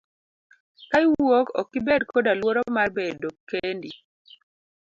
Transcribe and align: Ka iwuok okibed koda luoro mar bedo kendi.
Ka 0.89 0.97
iwuok 1.05 1.47
okibed 1.61 2.01
koda 2.11 2.31
luoro 2.39 2.61
mar 2.75 2.89
bedo 2.97 3.27
kendi. 3.49 3.91